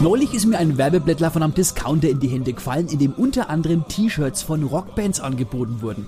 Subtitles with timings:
[0.00, 3.50] Neulich ist mir ein Werbeblättler von einem Discounter in die Hände gefallen, in dem unter
[3.50, 6.06] anderem T-Shirts von Rockbands angeboten wurden.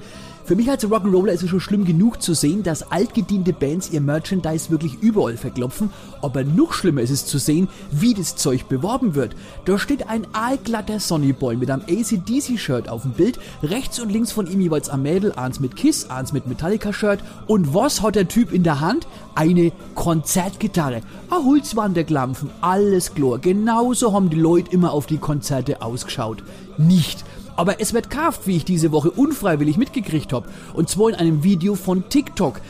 [0.50, 4.00] Für mich als Rock'n'Roller ist es schon schlimm genug zu sehen, dass altgediente Bands ihr
[4.00, 5.90] Merchandise wirklich überall verklopfen,
[6.22, 9.36] aber noch schlimmer ist es zu sehen, wie das Zeug beworben wird.
[9.64, 14.48] Da steht ein aalglatter Sonnyboy mit einem ACDC-Shirt auf dem Bild, rechts und links von
[14.48, 18.52] ihm jeweils ein Mädel, eins mit Kiss, eins mit Metallica-Shirt und was hat der Typ
[18.52, 19.06] in der Hand?
[19.36, 21.02] Eine Konzertgitarre.
[21.28, 23.38] A Holzwanderklampfen, alles klar.
[23.80, 26.44] Genauso haben die Leute immer auf die Konzerte ausgeschaut.
[26.76, 27.24] Nicht
[27.56, 30.48] aber es wird kauft, wie ich diese Woche unfreiwillig mitgekriegt habe.
[30.72, 32.60] Und zwar in einem Video von TikTok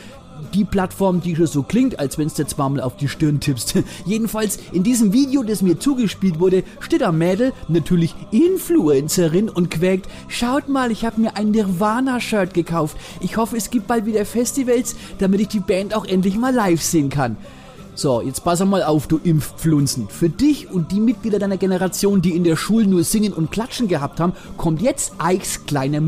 [0.53, 3.75] die Plattform, die schon so klingt, als wenn es dir zweimal auf die Stirn tippst.
[4.05, 10.09] Jedenfalls in diesem Video, das mir zugespielt wurde, steht ein Mädel, natürlich Influencerin und quäkt,
[10.27, 12.97] schaut mal, ich habe mir ein Nirvana-Shirt gekauft.
[13.21, 16.81] Ich hoffe, es gibt bald wieder Festivals, damit ich die Band auch endlich mal live
[16.81, 17.37] sehen kann.
[17.93, 20.07] So, jetzt pass mal auf, du Impfpflunzen.
[20.07, 23.89] Für dich und die Mitglieder deiner Generation, die in der Schule nur Singen und Klatschen
[23.89, 25.99] gehabt haben, kommt jetzt Ikes kleiner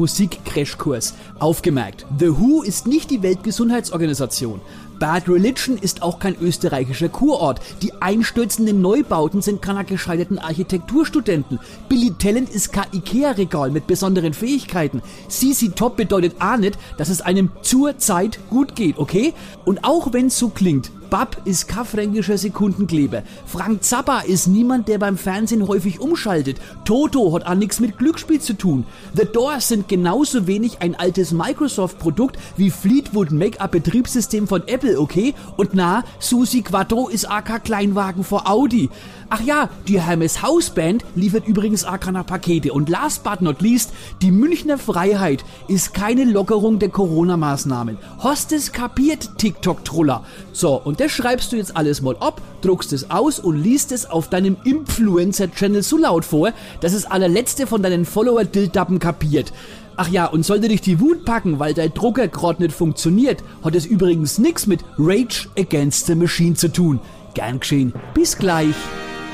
[0.53, 1.13] Musik-Crashkurs.
[1.39, 4.61] Aufgemerkt, The Who ist nicht die Weltgesundheitsorganisation.
[4.99, 7.59] Bad Religion ist auch kein österreichischer Kurort.
[7.81, 11.59] Die einstürzenden Neubauten sind keiner gescheiterten Architekturstudenten.
[11.89, 15.01] Billy Talent ist kein Ikea-Regal mit besonderen Fähigkeiten.
[15.27, 19.33] CC Top bedeutet auch nicht, dass es einem zur Zeit gut geht, okay?
[19.65, 23.21] Und auch wenn es so klingt, Bab ist kein fränkischer Sekundenkleber.
[23.45, 26.59] Frank Zappa ist niemand, der beim Fernsehen häufig umschaltet.
[26.85, 28.85] Toto hat auch nichts mit Glücksspiel zu tun.
[29.13, 35.33] The Doors sind genauso wenig ein altes Microsoft-Produkt wie Fleetwood Make-up-Betriebssystem von Apple, okay?
[35.57, 38.89] Und na, Susi Quattro ist AK Kleinwagen vor Audi.
[39.29, 42.71] Ach ja, die Hermes Hausband liefert übrigens AK Pakete.
[42.71, 43.91] Und last but not least,
[44.21, 47.97] die Münchner Freiheit ist keine Lockerung der Corona-Maßnahmen.
[48.21, 50.23] Hostes kapiert, TikTok-Troller.
[50.51, 54.05] So, und das schreibst du jetzt alles mal ab, druckst es aus und liest es
[54.07, 56.51] auf deinem Influencer-Channel so laut vor,
[56.81, 59.51] dass es allerletzte von deinen Follower-Dildappen kapiert.
[59.95, 63.75] Ach ja, und sollte dich die Wut packen, weil dein Drucker gerade nicht funktioniert, hat
[63.75, 66.99] es übrigens nichts mit Rage Against the Machine zu tun.
[67.33, 67.93] Gern geschehen.
[68.13, 68.75] Bis gleich.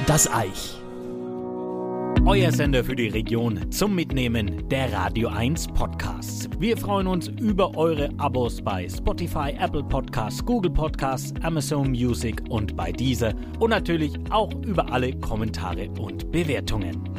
[0.06, 0.80] Das Eich.
[2.25, 6.50] Euer Sender für die Region zum Mitnehmen der Radio 1 Podcasts.
[6.59, 12.76] Wir freuen uns über eure Abos bei Spotify, Apple Podcasts, Google Podcasts, Amazon Music und
[12.76, 17.19] bei dieser und natürlich auch über alle Kommentare und Bewertungen.